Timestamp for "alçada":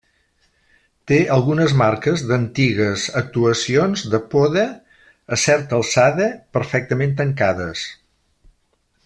5.81-6.31